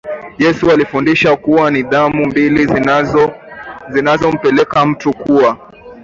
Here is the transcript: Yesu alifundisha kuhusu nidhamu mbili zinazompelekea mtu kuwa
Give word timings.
Yesu 0.37 0.71
alifundisha 0.71 1.35
kuhusu 1.37 1.69
nidhamu 1.69 2.25
mbili 2.25 2.65
zinazompelekea 3.95 4.85
mtu 4.85 5.13
kuwa 5.13 5.73